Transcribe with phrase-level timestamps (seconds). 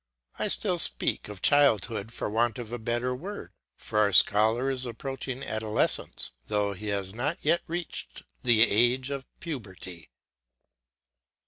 [0.39, 4.87] I still speak of childhood for want of a better word; for our scholar is
[4.87, 10.09] approaching adolescence, though he has not yet reached the age of puberty.